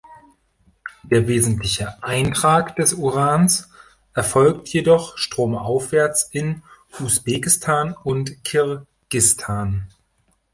Der 1.03 1.27
wesentliche 1.27 2.01
Eintrag 2.01 2.75
des 2.75 2.93
Urans 2.95 3.69
erfolgt 4.15 4.69
jedoch 4.69 5.15
stromaufwärts 5.15 6.23
in 6.31 6.63
Usbekistan 6.99 7.93
und 8.03 8.43
Kirgisistan. 8.43 9.89